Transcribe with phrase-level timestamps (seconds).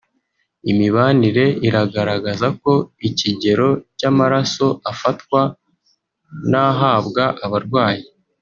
[0.71, 2.73] Imibare iragaragaza ko
[3.07, 3.67] ikigero
[3.97, 5.41] cy’amaraso afatwa
[6.51, 8.05] n’ahabwa abarwayi